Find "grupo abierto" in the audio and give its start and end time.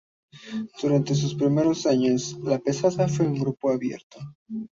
3.37-4.17